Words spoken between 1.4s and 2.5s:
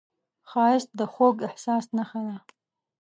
احساس نښه ده